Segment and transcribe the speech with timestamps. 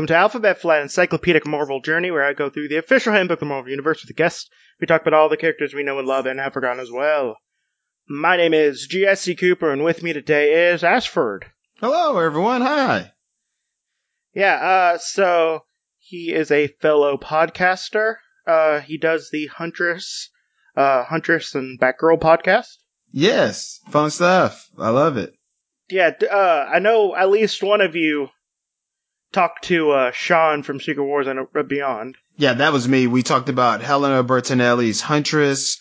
[0.00, 3.40] Welcome to Alphabet Flight Encyclopedic Marvel Journey, where I go through the official handbook of
[3.40, 4.50] the Marvel Universe with a guest.
[4.80, 7.36] We talk about all the characters we know and love and have forgotten as well.
[8.08, 11.44] My name is GSC Cooper, and with me today is Ashford.
[11.80, 12.62] Hello, everyone.
[12.62, 13.12] Hi.
[14.32, 15.64] Yeah, uh, so
[15.98, 18.14] he is a fellow podcaster.
[18.46, 20.30] Uh, he does the Huntress,
[20.78, 22.78] uh, Huntress and Batgirl podcast.
[23.12, 24.66] Yes, fun stuff.
[24.78, 25.34] I love it.
[25.90, 28.30] Yeah, uh, I know at least one of you
[29.32, 32.16] talked to, uh, Sean from Secret Wars and uh, Beyond.
[32.36, 33.06] Yeah, that was me.
[33.06, 35.78] We talked about Helena Bertinelli's Huntress.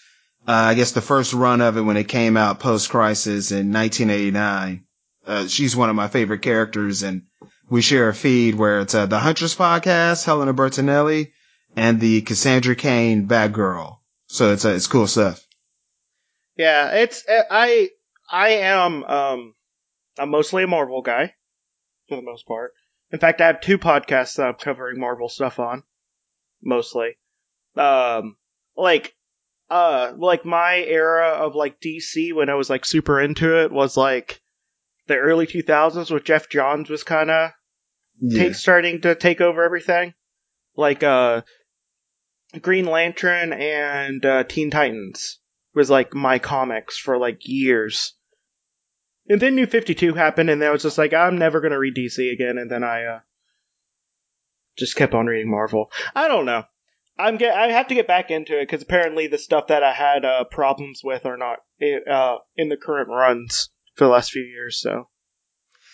[0.48, 3.71] Uh, I guess the first run of it when it came out post crisis in
[3.71, 4.85] 1989.
[5.26, 7.23] Uh, she's one of my favorite characters and
[7.70, 11.31] we share a feed where it's uh, the Huntress podcast, Helena Bertinelli,
[11.76, 13.98] and the Cassandra Cain Batgirl.
[14.27, 15.45] So it's uh, it's cool stuff.
[16.57, 17.90] Yeah, it's, I,
[18.29, 19.55] I am, um,
[20.18, 21.34] I'm mostly a Marvel guy,
[22.10, 22.73] for the most part.
[23.12, 25.84] In fact, I have two podcasts that I'm covering Marvel stuff on,
[26.62, 27.18] mostly.
[27.76, 28.38] Um,
[28.77, 29.13] like,
[29.70, 33.98] uh, like my era of like DC when I was like super into it was
[33.98, 34.41] like
[35.07, 37.51] the early 2000s with Geoff Johns was kind of
[38.21, 38.43] Yeah.
[38.43, 40.13] take, starting to take over everything.
[40.76, 41.41] Like, uh,
[42.62, 45.40] Green Lantern and, uh, Teen Titans
[45.73, 48.16] was like my comics for like years.
[49.30, 52.32] And then New 52 happened and I was just like, I'm never gonna read DC
[52.32, 53.20] again, and then I, uh,
[54.77, 55.91] just kept on reading Marvel.
[56.16, 56.63] I don't know.
[57.18, 59.94] I'm get, I have to get back into it because apparently the stuff that I
[59.94, 61.60] had, uh, problems with are not,
[62.10, 65.09] uh, in the current runs for the last few years, so.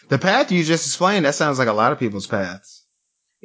[0.07, 2.84] The path you just explained, that sounds like a lot of people's paths.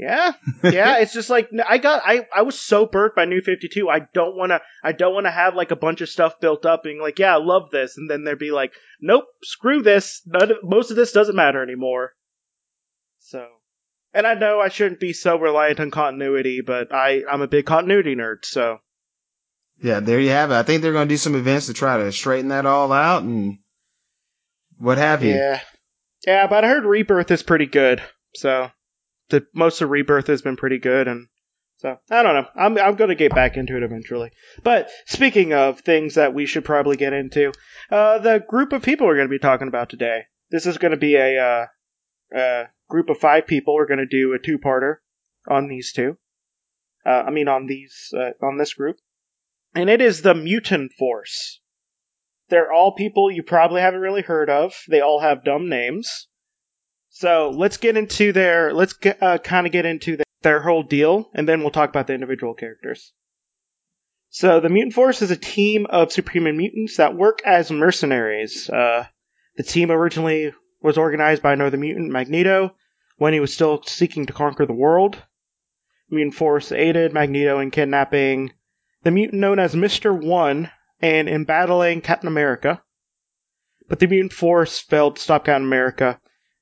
[0.00, 0.96] Yeah, yeah.
[1.00, 3.90] It's just like I got I I was so burnt by New Fifty Two.
[3.90, 4.62] I don't want to.
[4.82, 7.34] I don't want to have like a bunch of stuff built up, being like, yeah,
[7.34, 10.22] I love this, and then there'd be like, nope, screw this.
[10.24, 12.14] None of, most of this doesn't matter anymore.
[13.18, 13.46] So,
[14.14, 17.66] and I know I shouldn't be so reliant on continuity, but I I'm a big
[17.66, 18.78] continuity nerd, so
[19.82, 20.54] Yeah, there you have it.
[20.54, 23.22] I think they're going to do some events to try to straighten that all out
[23.22, 23.58] and
[24.78, 25.34] what have you.
[25.34, 25.60] yeah,
[26.26, 26.46] yeah.
[26.46, 28.02] But I heard Rebirth is pretty good,
[28.34, 28.70] so
[29.30, 31.28] the most of Rebirth has been pretty good, and
[31.78, 32.46] so I don't know.
[32.54, 34.30] I'm I'm gonna get back into it eventually.
[34.62, 37.52] But speaking of things that we should probably get into,
[37.90, 40.24] uh, the group of people we're gonna be talking about today.
[40.50, 41.66] This is gonna be a
[42.34, 43.74] uh, group of five people.
[43.74, 44.96] We're gonna do a two-parter
[45.48, 46.18] on these two.
[47.06, 48.96] Uh, I mean, on these uh, on this group,
[49.74, 51.60] and it is the Mutant Force.
[52.50, 54.74] They're all people you probably haven't really heard of.
[54.88, 56.26] They all have dumb names.
[57.12, 60.82] So let's get into their let's get, uh, kind of get into their, their whole
[60.82, 63.12] deal, and then we'll talk about the individual characters.
[64.30, 68.70] So the Mutant Force is a team of superhuman mutants that work as mercenaries.
[68.70, 69.06] Uh,
[69.56, 72.74] the team originally was organized by another mutant, Magneto,
[73.18, 75.20] when he was still seeking to conquer the world.
[76.08, 78.52] Mutant Force aided Magneto in kidnapping
[79.02, 80.70] the mutant known as Mister One
[81.00, 82.82] and in battling Captain America.
[83.88, 86.20] But the Mutant Force failed to stop Captain America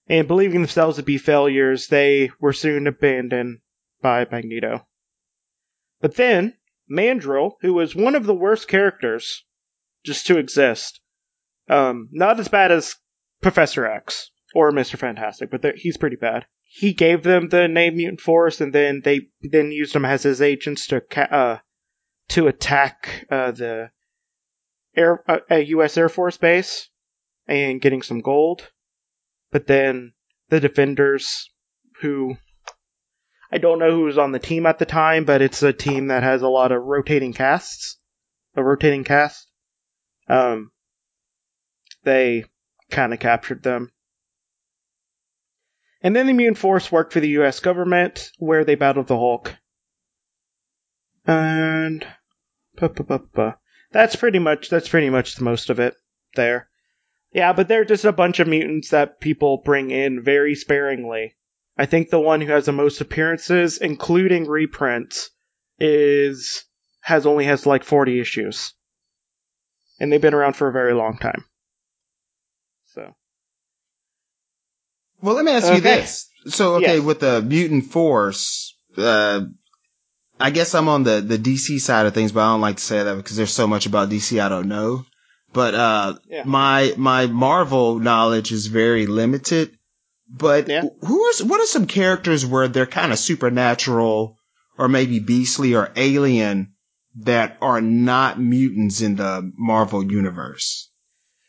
[0.08, 3.60] and believing themselves to be failures, they were soon abandoned
[4.00, 4.86] by Magneto.
[6.00, 6.54] But then,
[6.88, 9.44] Mandrill, who was one of the worst characters
[10.04, 11.00] just to exist,
[11.68, 12.96] um, not as bad as
[13.42, 14.96] Professor X or Mr.
[14.96, 16.46] Fantastic, but he's pretty bad.
[16.64, 20.40] He gave them the name Mutant Force, and then they then used them as his
[20.40, 21.58] agents to ca- uh,
[22.28, 23.90] to attack uh, the
[24.96, 25.96] air uh, U.S.
[25.96, 26.88] Air Force base
[27.46, 28.70] and getting some gold
[29.50, 30.12] but then
[30.48, 31.50] the defenders
[32.00, 32.36] who
[33.50, 36.08] I don't know who was on the team at the time, but it's a team
[36.08, 37.98] that has a lot of rotating casts,
[38.54, 39.50] a rotating cast.
[40.28, 40.70] Um,
[42.04, 42.44] they
[42.90, 43.90] kind of captured them.
[46.02, 47.60] And then the Immune Force worked for the U.S.
[47.60, 49.54] government, where they battled the Hulk.
[51.26, 52.06] And
[53.90, 55.94] that's pretty much that's pretty much the most of it
[56.34, 56.68] there.
[57.32, 61.36] Yeah, but they're just a bunch of mutants that people bring in very sparingly.
[61.76, 65.30] I think the one who has the most appearances, including reprints,
[65.78, 66.64] is
[67.00, 68.72] has only has like 40 issues.
[70.00, 71.44] And they've been around for a very long time.
[72.94, 73.14] So,
[75.20, 76.28] Well, let me ask you this.
[76.46, 77.04] So, okay, Yes.
[77.04, 79.42] with the mutant force, uh,
[80.40, 82.82] I guess I'm on the, the DC side of things, but I don't like to
[82.82, 85.04] say that because there's so much about DC I don't know.
[85.52, 86.42] But, uh, Yeah.
[86.44, 89.76] my, my Marvel knowledge is very limited.
[90.28, 90.82] But Yeah.
[91.00, 94.38] who is, what are some characters where they're kind of supernatural
[94.76, 96.74] or maybe beastly or alien
[97.22, 100.90] that are not mutants in the Marvel universe?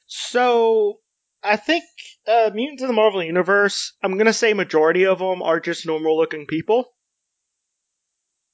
[0.10, 1.00] so
[1.44, 1.84] I think
[2.28, 6.18] uh, mutants in the Marvel universe, I'm gonna say majority of them are just normal
[6.18, 6.86] looking people.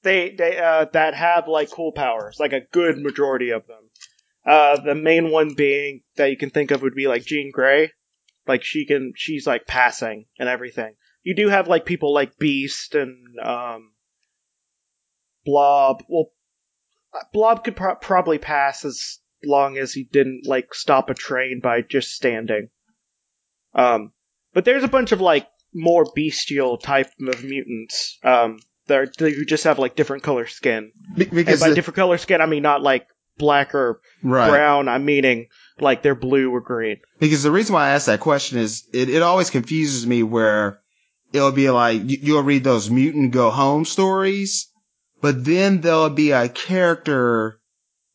[0.03, 3.89] They they uh, that have like cool powers, like a good majority of them.
[4.45, 7.91] Uh, the main one being that you can think of would be like Jean Grey,
[8.47, 10.93] like she can she's like passing and everything.
[11.23, 13.91] You do have like people like Beast and um,
[15.45, 16.03] Blob.
[16.07, 16.31] Well,
[17.33, 21.81] Blob could pro- probably pass as long as he didn't like stop a train by
[21.81, 22.69] just standing.
[23.73, 24.11] Um,
[24.53, 28.17] but there's a bunch of like more bestial type of mutants.
[28.23, 30.91] Um, they're they just have like different color skin.
[31.15, 34.49] Be- And because by the- different color skin, I mean not like black or right.
[34.49, 34.87] brown.
[34.87, 35.47] I'm meaning
[35.79, 36.97] like they're blue or green.
[37.19, 40.79] Because the reason why I ask that question is it, it always confuses me where
[41.33, 44.69] it'll be like you, you'll read those mutant go home stories,
[45.21, 47.59] but then there'll be a character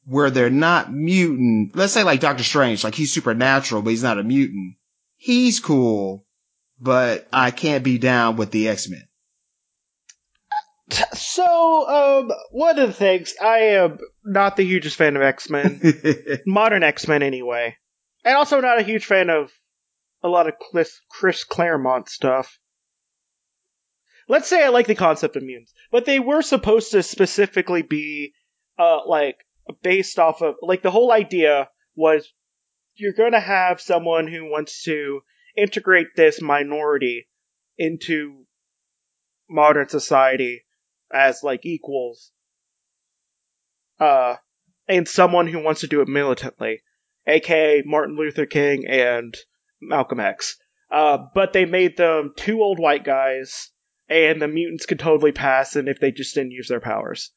[0.05, 1.77] where they're not mutant.
[1.77, 4.77] Let's say like Doctor Strange, like he's supernatural, but he's not a mutant.
[5.17, 6.27] He's cool,
[6.81, 9.05] but I can't be down with the X Men.
[11.15, 15.81] So, um, one of the things I am not the hugest fan of X Men,
[16.47, 17.77] modern X Men anyway,
[18.25, 19.53] and also not a huge fan of
[20.23, 22.59] a lot of Chris, Chris Claremont stuff.
[24.29, 28.33] Let's say I like the concept of mutants, but they were supposed to specifically be,
[28.79, 29.37] uh, like
[29.83, 32.33] based off of like the whole idea was
[32.95, 35.21] you're going to have someone who wants to
[35.57, 37.29] integrate this minority
[37.79, 38.45] into
[39.49, 40.65] modern society
[41.13, 42.33] as like equals
[43.99, 44.37] uh
[44.89, 46.81] and someone who wants to do it militantly
[47.27, 49.37] aka martin luther king and
[49.81, 50.57] malcolm x.
[50.91, 53.71] Uh but they made them two old white guys
[54.09, 57.31] and the mutants could totally pass and if they just didn't use their powers.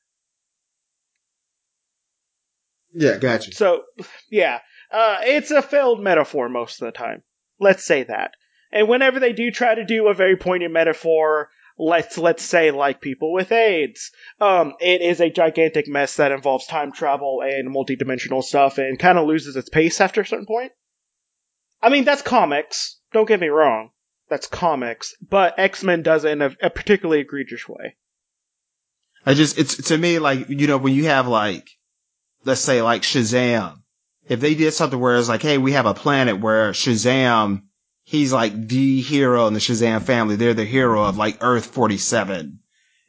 [2.93, 3.53] Yeah, gotcha.
[3.53, 3.83] so
[4.29, 4.59] yeah.
[4.91, 7.23] Uh it's a failed metaphor most of the time.
[7.59, 8.33] Let's say that.
[8.71, 13.01] And whenever they do try to do a very poignant metaphor let's let's say like
[13.01, 14.11] people with AIDS.
[14.39, 19.17] Um, it is a gigantic mess that involves time travel and multidimensional stuff, and kind
[19.17, 20.71] of loses its pace after a certain point.
[21.81, 22.99] I mean, that's comics.
[23.11, 23.91] Don't get me wrong,
[24.29, 27.95] that's comics, but X Men does it in a, a particularly egregious way.
[29.25, 31.69] I just, it's to me like, you know, when you have like,
[32.43, 33.77] let's say like Shazam,
[34.27, 37.63] if they did something where it's like, hey, we have a planet where Shazam,
[38.03, 40.35] he's like the hero in the Shazam family.
[40.35, 42.59] They're the hero of like Earth 47.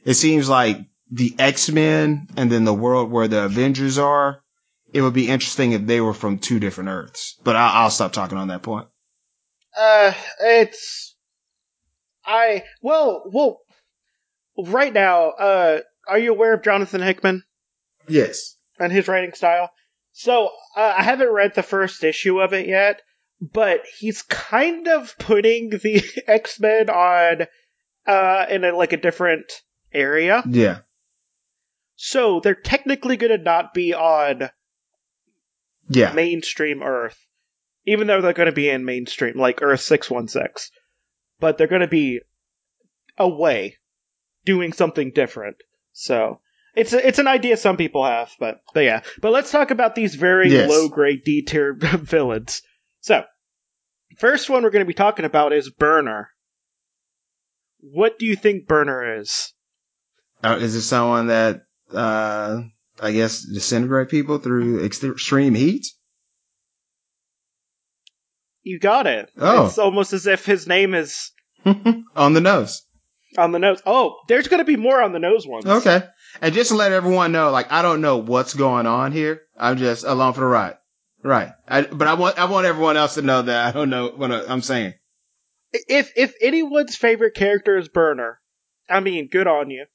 [0.04, 0.78] It seems like
[1.10, 4.42] the X-Men and then the world where the Avengers are,
[4.92, 7.38] it would be interesting if they were from two different Earths.
[7.44, 8.88] But I'll, I'll stop talking on that point.
[9.76, 11.16] Uh, it's
[12.24, 13.60] I well well
[14.56, 15.30] right now.
[15.30, 17.42] Uh, are you aware of Jonathan Hickman?
[18.06, 18.56] Yes.
[18.78, 19.70] and his writing style.
[20.12, 23.00] So uh, I haven't read the first issue of it yet,
[23.40, 27.46] but he's kind of putting the X Men on
[28.06, 29.50] uh, in a, like a different
[29.92, 30.42] area.
[30.48, 30.78] Yeah.
[31.96, 34.50] So they're technically going to not be on
[35.88, 36.12] Yeah.
[36.12, 37.18] mainstream Earth,
[37.86, 40.70] even though they're going to be in mainstream like Earth six one six.
[41.40, 42.20] But they're going to be
[43.18, 43.76] away,
[44.44, 45.56] doing something different.
[45.92, 46.40] So
[46.74, 49.02] it's a, it's an idea some people have, but but yeah.
[49.20, 50.68] But let's talk about these very Yes.
[50.68, 52.62] low grade D tier villains.
[53.04, 53.22] So
[54.16, 56.30] first one we're going to be talking about is Burner.
[57.80, 59.52] What do you think Burner is?
[60.42, 62.62] Uh, is it someone that, uh,
[62.98, 65.86] I guess disintegrate people through extreme heat?
[68.62, 69.30] You got it.
[69.36, 69.66] Oh.
[69.66, 71.30] It's almost as if his name is
[72.16, 72.86] on the nose.
[73.36, 73.82] on the nose.
[73.84, 75.66] Oh, there's going to be more on the nose ones.
[75.66, 76.04] Okay.
[76.40, 79.42] And just to let everyone know, like, I don't know what's going on here.
[79.58, 80.76] I'm just along for the ride.
[81.24, 81.52] Right.
[81.66, 84.30] I, but I want, I want everyone else to know that I don't know what
[84.30, 84.92] I'm saying.
[85.72, 88.40] if if anyone's favorite character is Burner,
[88.88, 89.86] I mean, good on you.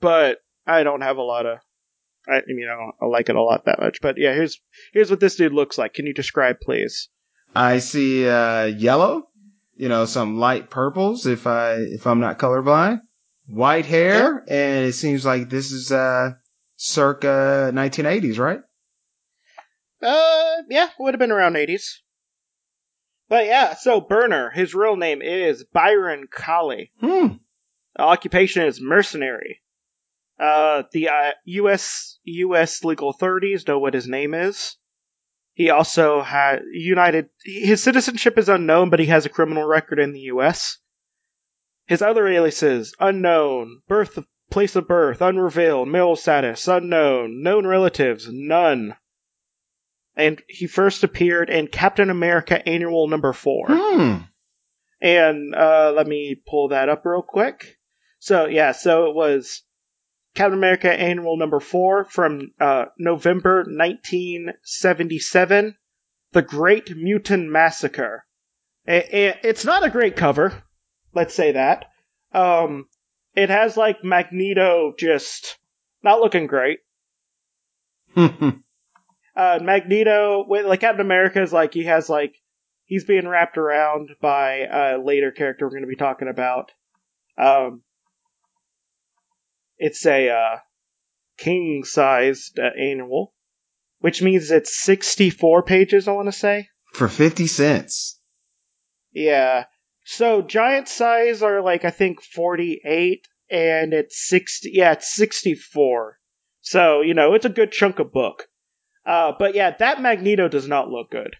[0.00, 1.58] But I don't have a lot of.
[2.28, 3.98] I mean, I don't I like it a lot that much.
[4.02, 4.60] But yeah, here's
[4.92, 5.94] here's what this dude looks like.
[5.94, 7.08] Can you describe, please?
[7.54, 9.28] I see, uh, yellow,
[9.76, 13.00] you know, some light purples if I, if I'm not colorblind,
[13.46, 16.32] white hair, and it seems like this is, uh,
[16.76, 18.60] circa 1980s, right?
[20.02, 21.98] Uh, yeah, would have been around 80s.
[23.28, 26.92] But yeah, so Burner, his real name is Byron Calley.
[27.00, 27.34] Hmm.
[27.98, 29.60] Occupation is mercenary.
[30.38, 32.18] Uh, the uh, U.S.
[32.24, 32.84] U.S.
[32.84, 34.76] legal authorities know what his name is.
[35.54, 37.30] He also had United.
[37.44, 40.78] His citizenship is unknown, but he has a criminal record in the U.S.
[41.86, 44.18] His other aliases unknown, birth
[44.50, 48.94] place of birth unrevealed, male status unknown, known relatives none.
[50.18, 53.68] And he first appeared in Captain America Annual Number Four.
[53.70, 54.16] Hmm.
[55.00, 57.76] And uh, let me pull that up real quick.
[58.18, 59.62] So yeah, so it was
[60.34, 65.76] Captain America Annual Number Four from uh, November 1977,
[66.32, 68.24] The Great Mutant Massacre.
[68.88, 70.64] A- it's not a great cover,
[71.14, 71.84] let's say that.
[72.32, 72.86] Um,
[73.36, 75.58] it has like Magneto just
[76.02, 76.80] not looking great.
[79.38, 82.34] uh, Magneto, with, like Captain America, is like he has like
[82.86, 86.72] he's being wrapped around by a later character we're going to be talking about.
[87.38, 87.82] Um,
[89.78, 90.56] it's a uh,
[91.36, 93.32] king sized uh, annual,
[94.00, 96.68] which means it's 64 pages, I want to say.
[96.92, 98.18] For 50 cents.
[99.12, 99.66] Yeah.
[100.04, 106.18] So giant size are like, I think 48, and it's 60, yeah, it's 64.
[106.60, 108.47] So, you know, it's a good chunk of book.
[109.08, 111.34] Uh, but yeah, that Magneto does not look good.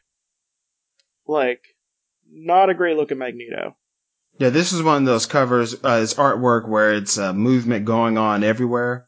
[1.27, 1.61] Like,
[2.31, 3.77] not a great looking Magneto.
[4.39, 8.17] Yeah, this is one of those covers, uh, it's artwork where it's uh, movement going
[8.17, 9.07] on everywhere.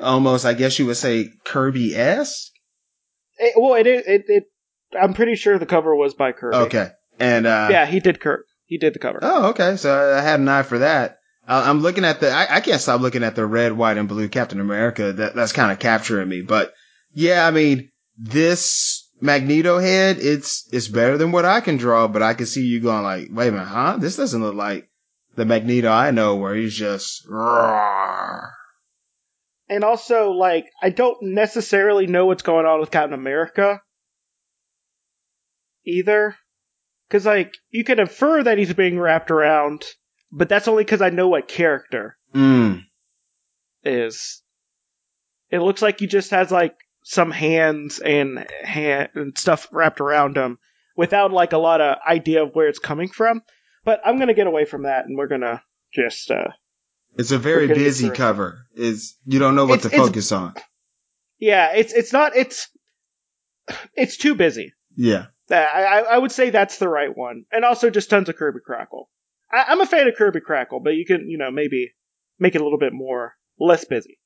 [0.00, 2.52] Almost, I guess you would say Kirby-esque?
[3.56, 4.44] Well, it, it, it,
[5.00, 6.56] I'm pretty sure the cover was by Kirby.
[6.56, 6.90] Okay.
[7.18, 8.44] And, uh, Yeah, he did Kirby.
[8.66, 9.18] He did the cover.
[9.22, 9.76] Oh, okay.
[9.76, 11.18] So I had an eye for that.
[11.48, 14.28] I'm looking at the, I, I can't stop looking at the red, white, and blue
[14.28, 15.14] Captain America.
[15.14, 16.42] That, that's kind of capturing me.
[16.42, 16.74] But
[17.12, 22.22] yeah, I mean, this Magneto head, it's, it's better than what I can draw, but
[22.22, 23.96] I can see you going like, wait a minute, huh?
[23.98, 24.88] This doesn't look like
[25.34, 28.54] the Magneto I know where he's just, roar.
[29.68, 33.80] And also, like, I don't necessarily know what's going on with Captain America
[35.84, 36.34] either.
[37.08, 39.82] Because, like, you can infer that he's being wrapped around,
[40.30, 42.82] but that's only because I know what character Mm.
[43.82, 44.42] is.
[45.50, 46.74] It looks like he just has, like,
[47.10, 50.58] some hands and hand and stuff wrapped around him
[50.94, 53.40] without, like, a lot of idea of where it's coming from.
[53.84, 55.62] But I'm gonna get away from that, and we're gonna
[55.92, 56.48] just, uh,
[57.16, 58.66] It's a very We're gonna get busy cover.
[58.74, 60.54] Is you don't know what It's- to focus on.
[61.38, 62.68] yeah, it's, it's not, it's,
[63.94, 64.74] it's too busy.
[64.94, 65.26] Yeah.
[65.50, 68.58] I, I I would say that's the right one, and also just tons of Kirby
[68.62, 69.08] Crackle.
[69.50, 71.94] I, I'm a fan of Kirby Crackle, but you can you know maybe
[72.38, 74.18] make it a little bit more less busy.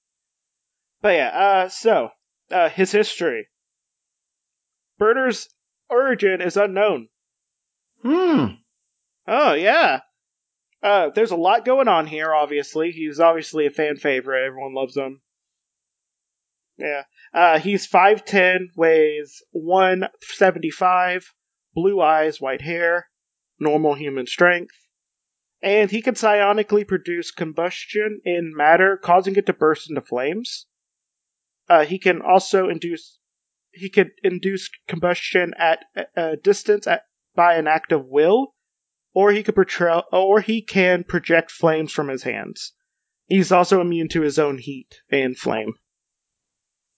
[1.00, 2.08] But yeah, uh, so
[2.52, 3.48] uh, his history.
[4.98, 5.48] Burner's
[5.88, 7.08] origin is unknown.
[8.02, 8.46] Hmm.
[9.26, 10.00] Oh yeah.
[10.82, 12.34] Uh, there's a lot going on here.
[12.34, 14.46] Obviously, he's obviously a fan favorite.
[14.46, 15.20] Everyone loves him.
[16.76, 17.02] Yeah.
[17.32, 21.32] Uh, he's five ten, weighs one seventy five,
[21.74, 23.06] blue eyes, white hair,
[23.60, 24.74] normal human strength,
[25.62, 30.66] and he can psionically produce combustion in matter, causing it to burst into flames.
[31.68, 33.18] Uh, he can also induce.
[33.72, 35.84] He could induce combustion at
[36.16, 37.04] a distance at
[37.34, 38.54] by an act of will,
[39.14, 42.72] or he could portray, or he can project flames from his hands.
[43.26, 45.74] He's also immune to his own heat and flame.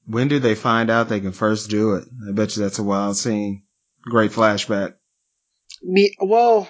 [0.06, 2.04] When do they find out they can first do it?
[2.28, 3.62] I bet you that's a wild scene.
[4.02, 4.94] Great flashback.
[5.82, 6.68] Me, well,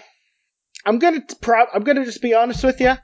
[0.85, 2.95] I'm gonna pro- I'm gonna just be honest with you.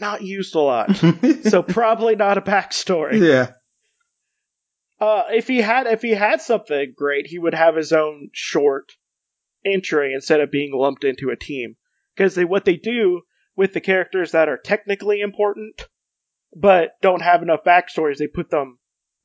[0.00, 0.96] Not used a lot,
[1.44, 3.20] so probably not a backstory.
[3.20, 3.52] yeah.
[5.00, 8.92] Uh, if he had if he had something great, he would have his own short
[9.64, 11.76] entry instead of being lumped into a team.
[12.16, 13.22] Because they what they do
[13.56, 15.86] with the characters that are technically important
[16.56, 18.78] but don't have enough backstories, they put them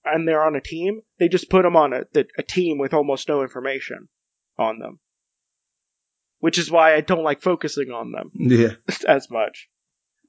[0.05, 1.01] and they're on a team.
[1.17, 4.09] They just put them on a the, a team with almost no information
[4.57, 4.99] on them,
[6.39, 8.73] which is why I don't like focusing on them Yeah.
[9.07, 9.69] as much.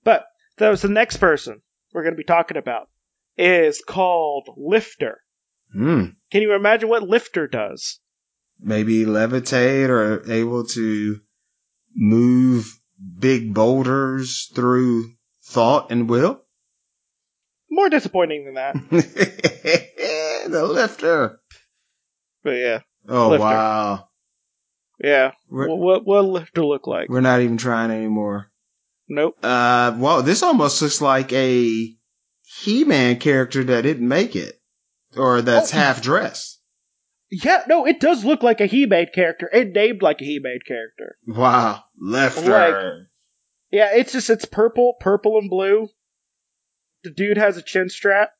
[0.04, 0.24] But
[0.58, 2.88] so the next person we're going to be talking about
[3.36, 5.20] is called Lifter.
[5.74, 6.04] Hmm.
[6.30, 7.98] Can you imagine what Lifter does?
[8.60, 11.20] Maybe levitate or able to
[11.94, 12.78] move
[13.18, 15.10] big boulders through
[15.42, 16.40] thought and will.
[17.70, 18.74] More disappointing than that.
[20.48, 21.40] the lifter.
[22.44, 23.42] But yeah, Oh Lifter.
[23.44, 24.08] wow.
[25.02, 25.32] yeah.
[25.50, 27.08] We're, what what Lifter look like?
[27.08, 28.50] we're not even trying anymore.
[29.08, 29.36] Nope.
[29.42, 31.94] Uh, well, this almost looks like a
[32.62, 34.54] He-Man character that didn't make it,
[35.16, 35.76] or that's Oh.
[35.78, 36.60] half dressed.
[37.30, 39.46] Yeah, no, it does look like a He-Man character.
[39.46, 41.16] and named like a He-Man character.
[41.26, 43.10] Wow, left Lifter.
[43.70, 45.88] Yeah, it's just it's purple, purple and blue.
[47.02, 48.30] The dude has a chin strap.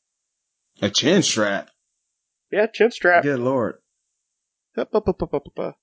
[0.81, 1.71] a chin strap.
[2.53, 3.23] Yeah, chin strap.
[3.25, 3.77] Good lord.
[4.77, 5.79] Up, up, up, up, up, up, up.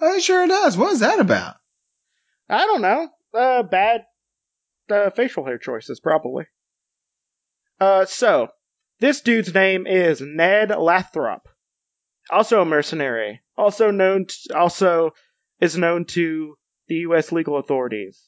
[0.00, 0.76] Oh, it sure does.
[0.76, 1.56] What is that about?
[2.48, 3.08] I don't know.
[3.34, 4.06] Uh, bad
[4.90, 6.44] uh, facial hair choices, probably.
[7.80, 8.48] Uh, so
[9.00, 11.48] this dude's name is Ned Lathrop,
[12.30, 15.12] also a mercenary, also known, also
[15.60, 16.56] is known to
[16.88, 17.32] the U.S.
[17.32, 18.22] legal authorities.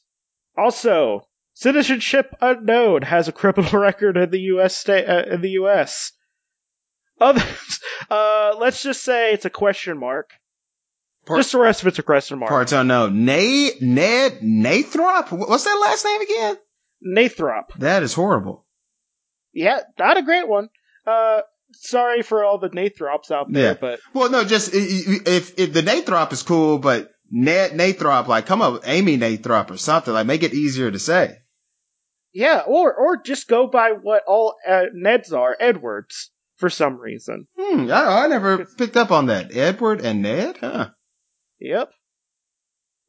[0.57, 4.75] Also, citizenship unknown has a criminal record in the U.S.
[4.75, 6.11] state uh, in the U.S.
[7.19, 10.31] Others, uh, let's just say it's a question mark.
[11.25, 12.49] Part- just the rest of it's a question mark.
[12.49, 13.25] Parts unknown.
[13.25, 15.31] Nay, Ned, Nathrop?
[15.31, 16.57] What's that last name again?
[17.05, 17.73] Nathrop.
[17.77, 18.65] That is horrible.
[19.59, 20.69] Yeah, not a great one.
[21.05, 21.41] Uh,
[21.73, 23.77] sorry for all the Nathrops out there, Yeah.
[23.79, 28.61] but Well, no, just if if the Nathrop is cool, but Ned Nathrop, like come
[28.61, 31.39] up Amy Nathrop or something, like make it easier to say.
[32.33, 37.47] yeah, or or just go by what all uh, Neds are, Edwards, for some reason.
[37.59, 39.53] Hmm, I, I never picked up on that.
[39.55, 40.89] Edward and Ned, huh?
[41.59, 41.89] Yep.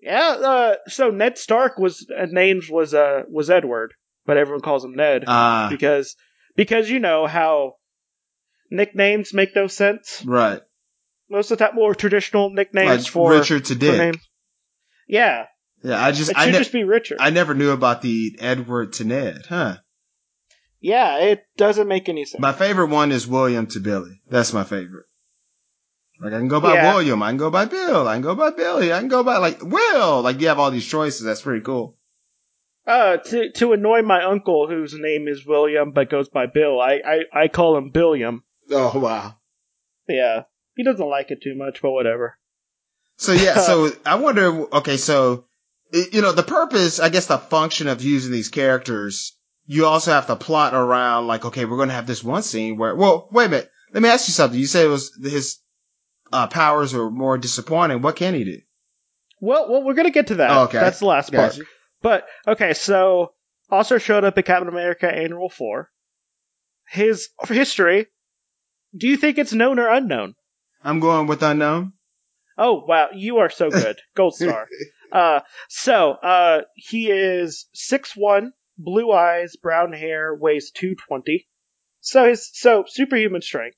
[0.01, 0.29] Yeah.
[0.31, 3.95] Uh, so Ned Stark was uh, named was uh was Edward,
[4.27, 6.17] but everyone calls him Ned Ah, because
[6.57, 7.75] because you know how
[8.71, 10.61] nicknames make no sense right.
[11.29, 11.75] most of the time.
[11.75, 14.21] More traditional nicknames Like for Richard to Dick.
[15.09, 15.47] Yeah,
[15.83, 17.19] Yeah, I just it I, should ne- just be Richard.
[17.21, 19.79] I never knew about the Edward to Ned, huh?
[20.81, 22.41] yeah, it doesn't make any sense.
[22.41, 24.23] My favorite one is William to Billy.
[24.29, 25.07] That's my favorite.
[26.23, 26.95] Like I can go by Yeah.
[26.95, 29.39] William, I can go by Bill, I can go by Billy, I can go by
[29.39, 30.23] like Will.
[30.23, 31.23] Like you have all these choices.
[31.23, 31.97] That's pretty cool.
[32.87, 37.01] Uh, to to annoy my uncle, whose name is William but goes by Bill, I
[37.05, 38.43] I, I call him Billiam.
[38.71, 39.37] Oh wow.
[40.09, 40.45] Yeah,
[40.77, 42.37] he doesn't like it too much, but whatever.
[43.19, 44.67] So yeah, so I wonder.
[44.77, 45.45] Okay, so
[45.93, 49.37] you know the purpose, I guess, the function of using these characters.
[49.67, 52.77] You also have to plot around like, okay, we're going to have this one scene
[52.77, 52.97] where.
[52.97, 53.71] Well, wait a minute.
[53.93, 54.59] Let me ask you something.
[54.59, 55.59] You said it was his
[56.33, 58.03] uh, powers are more disappointing.
[58.03, 58.59] What can he do?
[59.41, 60.51] Well, well, we're gonna get to that.
[60.69, 60.79] Okay.
[60.81, 61.53] that's the last part.
[61.53, 61.65] Gotcha.
[62.03, 63.33] But okay, so
[63.71, 65.91] also showed up in Captain America Annual Four.
[66.89, 68.07] His history.
[68.97, 70.35] Do you think it's known or unknown?
[70.83, 71.93] I'm going with unknown.
[72.57, 74.67] Oh wow, you are so good, Gold Star.
[75.13, 81.49] Uh, so uh, he is six one, blue eyes, brown hair, weighs two twenty.
[82.01, 83.77] So his so superhuman strength.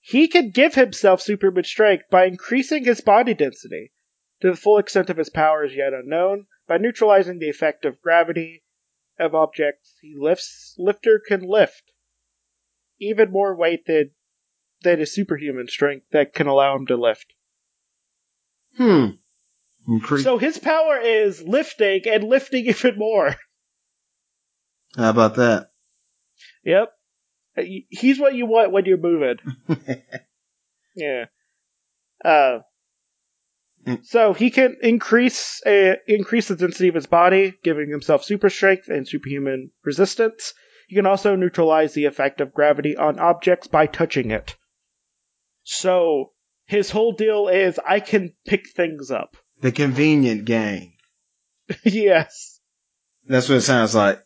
[0.00, 3.92] He can give himself superhuman strength by increasing his body density
[4.40, 8.62] to the full extent of his powers yet unknown by neutralizing the effect of gravity
[9.18, 10.74] of objects he lifts.
[10.78, 11.82] Lifter can lift
[12.98, 14.12] even more weight than
[14.82, 17.34] than his superhuman strength that can allow him to lift.
[18.78, 19.06] Hmm.
[19.86, 23.36] Incre- So his power is lifting and lifting even more.
[24.96, 25.72] How about that?
[26.64, 26.90] Yep.
[27.90, 29.36] He's what you want when you're moving.
[30.94, 31.24] Yeah.
[32.22, 32.58] Uh,
[33.86, 34.04] Mm.
[34.06, 38.88] so he can increase uh, increase the density of his body, giving himself super strength
[38.88, 40.54] and superhuman resistance.
[40.86, 44.56] He can also neutralize the effect of gravity on objects by touching it.
[45.64, 46.32] So
[46.66, 49.36] his whole deal is I can pick things up.
[49.60, 50.94] the convenient gang.
[51.84, 52.60] yes,
[53.26, 54.22] That's what it sounds like.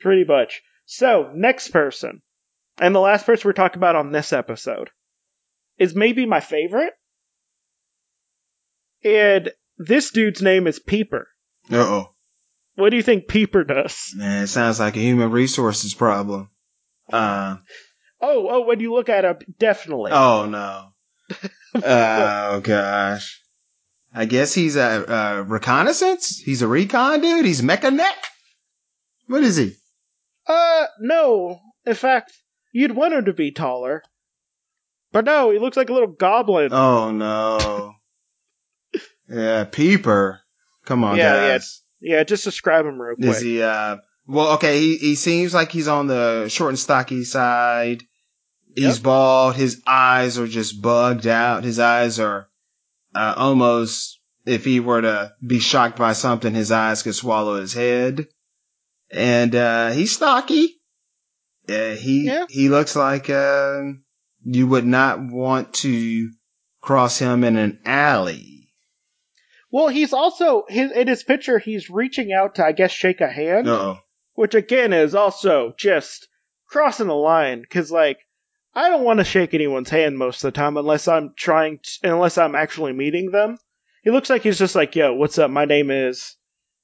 [0.00, 0.62] pretty much.
[0.86, 2.20] So next person,
[2.78, 4.90] and the last person we're talking about on this episode,
[5.78, 6.92] is maybe my favorite.
[9.04, 11.28] And this dude's name is Peeper.
[11.70, 12.14] Uh oh.
[12.76, 14.12] What do you think Peeper does?
[14.16, 16.50] Man, it sounds like a human resources problem.
[17.12, 17.56] Uh,
[18.20, 20.10] Oh, oh, when you look at him, definitely.
[20.14, 20.88] oh no.
[21.74, 23.40] oh gosh.
[24.14, 26.38] I guess he's a, a reconnaissance.
[26.38, 27.44] He's a recon dude.
[27.44, 28.06] He's mechanic.
[29.26, 29.74] What is he?
[30.46, 31.60] Uh, no.
[31.84, 32.32] In fact,
[32.72, 34.02] you'd want him to be taller.
[35.12, 36.70] But no, he looks like a little goblin.
[36.72, 37.92] Oh no.
[39.28, 40.40] Yeah, Peeper.
[40.84, 41.48] Come on, Yeah, yeah.
[41.52, 41.82] guys.
[42.00, 43.28] yeah, just describe him real quick.
[43.30, 43.62] Is he?
[43.62, 44.78] Uh, well, okay.
[44.80, 48.02] He he seems like he's on the short and stocky side.
[48.74, 49.02] He's Yep.
[49.02, 49.54] bald.
[49.56, 51.64] His eyes are just bugged out.
[51.64, 52.48] His eyes are
[53.14, 54.20] uh, almost.
[54.46, 58.26] If he were to be shocked by something, his eyes could swallow his head.
[59.10, 60.74] And uh, he's stocky.
[61.66, 62.44] Uh, he Yeah.
[62.50, 63.80] he looks like uh,
[64.44, 66.30] you would not want to
[66.82, 68.53] cross him in an alley.
[69.74, 71.58] Well, he's also his in his picture.
[71.58, 73.98] He's reaching out to, I guess, shake a hand, Uh oh.
[74.34, 76.28] which again is also just
[76.68, 77.60] crossing the line.
[77.60, 78.18] Because like,
[78.72, 82.12] I don't want to shake anyone's hand most of the time unless I'm trying, to,
[82.12, 83.58] unless I'm actually meeting them.
[84.04, 85.50] He looks like he's just like, "Yo, what's up?
[85.50, 86.36] My name is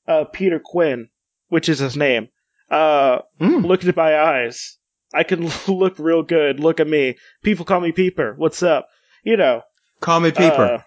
[0.08, 1.10] uh, Peter Quinn,
[1.48, 2.28] which is his name.
[2.68, 3.64] Uh, Mm.
[3.66, 4.78] look at my eyes.
[5.14, 6.58] I can look real good.
[6.58, 7.18] Look at me.
[7.44, 8.34] People call me Peeper.
[8.36, 8.88] What's up?
[9.22, 9.62] You know."
[10.00, 10.82] Call me Peeper.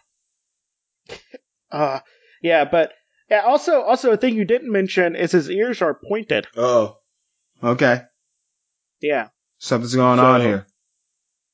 [1.10, 1.16] Uh,
[1.74, 2.00] uh,
[2.42, 2.94] yeah, but
[3.30, 3.42] yeah.
[3.42, 6.48] Also, also a thing you didn't mention is his ears are pointed.
[6.56, 6.98] oh.
[7.62, 8.02] Okay.
[9.02, 9.30] Yeah.
[9.58, 10.66] Something's going So- on here.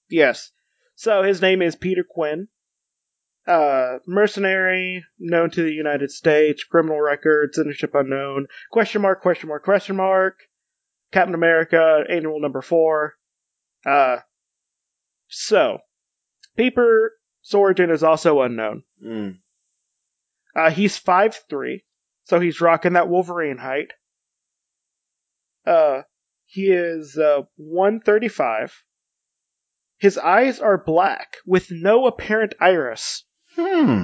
[0.09, 0.51] Yes.
[0.95, 2.47] So his name is Peter Quinn.
[3.47, 9.63] uh, mercenary, known to the United States, criminal record, citizenship unknown, question mark, question mark,
[9.63, 10.35] question mark,
[11.11, 13.13] Captain America, annual number four.
[13.85, 14.17] Uh,
[15.29, 15.79] so,
[16.57, 17.11] Peeper's
[17.53, 18.83] origin is also unknown.
[19.03, 19.37] Mm.
[20.55, 21.83] Uh, he's five three,
[22.23, 23.91] so he's rocking that Wolverine height.
[25.65, 26.01] Uh,
[26.45, 28.83] he is uh, 135.
[29.99, 33.25] His eyes are black with no apparent iris.
[33.55, 34.03] Hmm.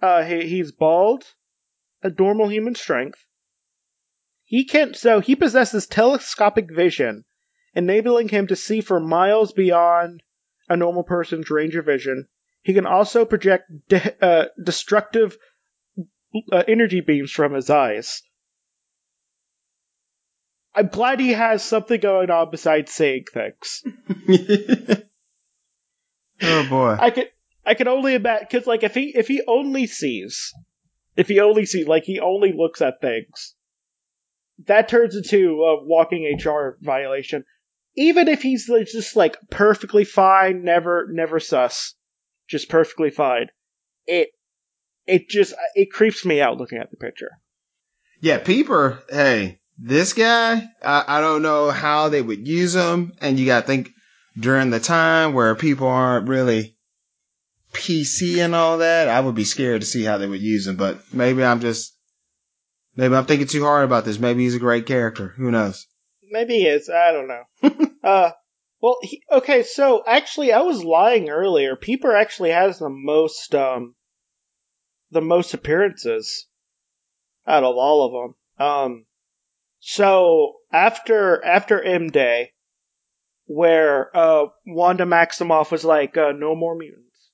[0.00, 1.24] Uh, he, he's bald,
[2.02, 3.24] a normal human strength.
[4.44, 4.96] He can't.
[4.96, 7.24] so he possesses telescopic vision,
[7.74, 10.22] enabling him to see for miles beyond
[10.68, 12.28] a normal person's range of vision.
[12.66, 15.38] He can also project de- uh, destructive
[16.50, 18.22] uh, energy beams from his eyes.
[20.74, 23.84] I'm glad he has something going on besides saying things.
[26.42, 26.96] oh boy.
[26.98, 27.30] I could
[27.64, 30.52] I could only imagine because like if he if he only sees
[31.14, 33.54] if he only sees like he only looks at things,
[34.66, 37.44] that turns into a walking HR violation.
[37.94, 41.94] Even if he's just like perfectly fine, never never sus,
[42.48, 43.48] just perfectly fine,
[44.06, 44.30] it
[45.06, 47.30] it just it creeps me out looking at the picture.
[48.20, 53.12] Yeah, Peeper, hey, this guy, I, I don't know how they would use him.
[53.20, 53.90] And you got to think
[54.38, 56.76] during the time where people aren't really
[57.72, 60.76] PC and all that, I would be scared to see how they would use him.
[60.76, 61.94] But maybe I'm just,
[62.94, 64.18] maybe I'm thinking too hard about this.
[64.18, 65.34] Maybe he's a great character.
[65.36, 65.86] Who knows?
[66.30, 66.88] Maybe he is.
[66.88, 67.90] I don't know.
[68.08, 68.30] uh,
[68.86, 69.64] well, he, okay.
[69.64, 71.74] So actually, I was lying earlier.
[71.74, 73.96] Peeper actually has the most, um,
[75.10, 76.46] the most appearances
[77.48, 78.64] out of all of them.
[78.64, 79.06] Um,
[79.80, 82.52] so after after M Day,
[83.46, 87.32] where uh, Wanda Maximoff was like, uh, "No more mutants,"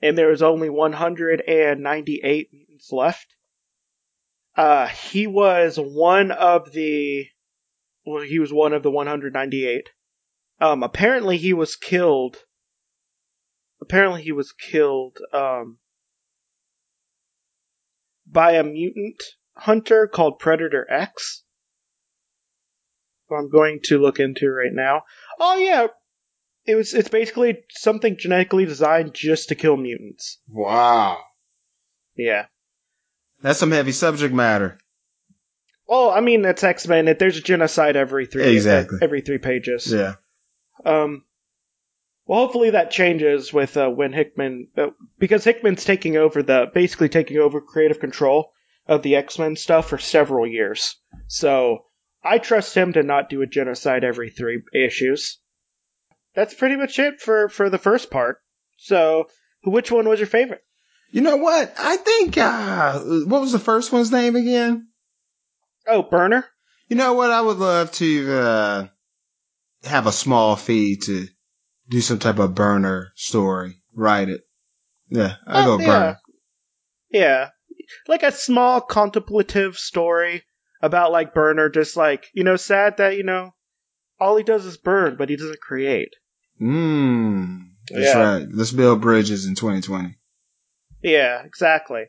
[0.00, 3.26] and there was only 198 mutants left.
[4.56, 7.26] Uh, he was one of the
[8.06, 9.90] well, he was one of the 198.
[10.60, 12.36] Um, apparently he was killed.
[13.80, 15.78] Apparently he was killed um,
[18.26, 19.22] by a mutant
[19.56, 21.42] hunter called Predator X.
[23.28, 25.02] Who I'm going to look into right now.
[25.40, 25.88] Oh yeah,
[26.64, 26.94] it was.
[26.94, 30.38] It's basically something genetically designed just to kill mutants.
[30.48, 31.18] Wow.
[32.16, 32.46] Yeah.
[33.40, 34.78] That's some heavy subject matter.
[35.88, 37.12] Well, I mean, it's X Men.
[37.18, 38.98] There's a genocide every three Exactly.
[39.02, 39.92] every three pages.
[39.92, 40.14] Yeah.
[40.84, 41.24] Um,
[42.26, 47.08] well, hopefully that changes with uh, when Hickman, uh, because Hickman's taking over the basically
[47.08, 48.52] taking over creative control
[48.86, 50.96] of the X Men stuff for several years.
[51.26, 51.84] So
[52.22, 55.38] I trust him to not do a genocide every three issues.
[56.34, 58.38] That's pretty much it for for the first part.
[58.78, 59.28] So,
[59.64, 60.62] which one was your favorite?
[61.10, 61.74] You know what?
[61.78, 64.88] I think, uh, what was the first one's name again?
[65.86, 66.46] Oh, Burner.
[66.88, 67.30] You know what?
[67.30, 68.86] I would love to, uh,
[69.84, 71.26] have a small fee to
[71.88, 73.76] do some type of burner story.
[73.94, 74.42] Write it.
[75.08, 75.86] Yeah, I go yeah.
[75.86, 76.18] burner.
[77.10, 77.48] Yeah,
[78.08, 80.44] like a small contemplative story
[80.80, 83.52] about like Burner, just like you know, sad that you know
[84.18, 86.14] all he does is burn, but he doesn't create.
[86.60, 87.68] Mmm.
[87.90, 88.18] That's Yeah.
[88.38, 88.46] right.
[88.50, 90.16] Let's build bridges in 2020.
[91.02, 92.04] Yeah, exactly.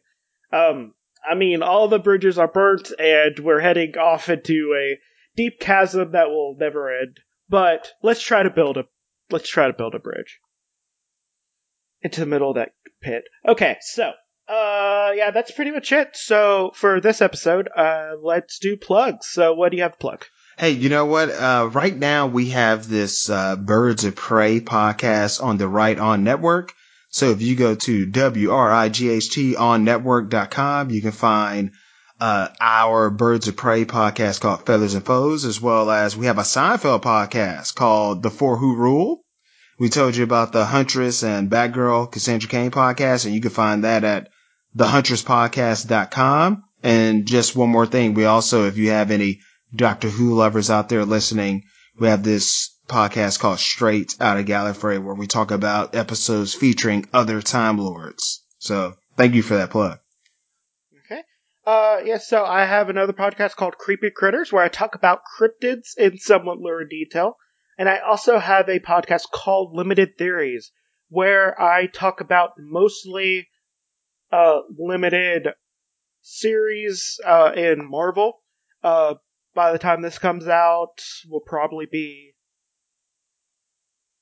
[0.51, 0.93] Um,
[1.27, 4.99] I mean, all the bridges are burnt, and we're heading off into a
[5.35, 7.19] deep chasm that will never end.
[7.49, 8.85] But let's try to build a
[9.29, 10.39] let's try to build a bridge
[12.01, 13.23] into the middle of that pit.
[13.47, 14.11] Okay, so
[14.47, 16.09] uh, yeah, that's pretty much it.
[16.13, 19.27] So for this episode, uh, let's do plugs.
[19.27, 20.25] So what do you have to plug?
[20.57, 21.29] Hey, you know what?
[21.29, 26.23] Uh, right now we have this, uh, Birds of Prey podcast on the Right On
[26.23, 26.73] Network.
[27.09, 31.71] So if you go to W-R-I-G-H-T on network.com, you can find,
[32.19, 36.37] uh, our Birds of Prey podcast called Feathers and Foes, as well as we have
[36.37, 39.21] a Seinfeld podcast called The Four Who Rule.
[39.79, 43.83] We told you about the Huntress and Batgirl Cassandra Cain podcast, and you can find
[43.83, 44.29] that at
[44.77, 46.63] thehuntress.podcast.com.
[46.83, 48.13] And just one more thing.
[48.13, 49.39] We also, if you have any
[49.75, 51.63] Doctor Who lovers out there listening,
[51.99, 57.07] we have this podcast called Straight Out of Gallifrey where we talk about episodes featuring
[57.13, 58.43] other Time Lords.
[58.59, 59.99] So thank you for that plug.
[61.65, 65.97] Uh, yes, so I have another podcast called Creepy Critters where I talk about cryptids
[65.97, 67.37] in somewhat lurid detail.
[67.77, 70.71] And I also have a podcast called Limited Theories
[71.09, 73.47] where I talk about mostly,
[74.31, 75.49] uh, limited
[76.21, 78.41] series, uh, in Marvel.
[78.83, 79.15] Uh,
[79.55, 82.33] by the time this comes out, we'll probably be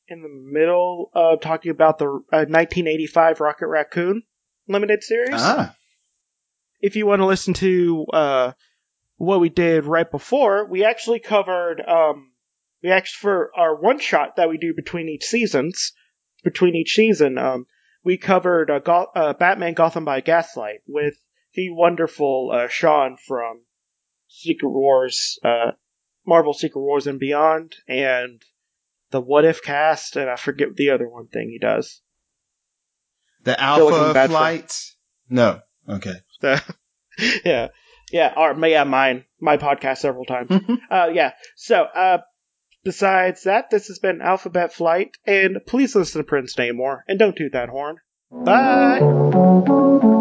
[0.08, 4.23] in the middle of talking about the uh, 1985 Rocket Raccoon
[4.67, 5.34] limited series.
[5.34, 5.75] Ah,
[6.81, 8.51] If you want to listen to uh,
[9.17, 12.31] what we did right before, we actually covered um,
[12.83, 15.93] we actually for our one shot that we do between each seasons,
[16.43, 17.65] between each season, um,
[18.03, 21.15] we covered uh, Go- uh, Batman Gotham by Gaslight with
[21.53, 23.61] the wonderful uh, Sean from
[24.27, 25.71] Secret Wars, uh,
[26.25, 28.41] Marvel Secret Wars and Beyond, and
[29.11, 32.01] the What If cast, and I forget the other one thing he does.
[33.43, 34.79] the feel like I'm Alpha flight.
[35.29, 35.61] No.
[35.87, 36.15] Okay.
[36.41, 36.62] The-
[37.45, 37.67] yeah,
[38.12, 40.51] yeah, or yeah, mine, my podcast several times.
[40.91, 41.34] uh, yeah.
[41.56, 42.19] So, uh,
[42.84, 47.36] besides that, this has been Alphabet Flight, and please listen to Prince Namor, and don't
[47.36, 47.97] toot that horn.
[48.32, 50.19] Bye.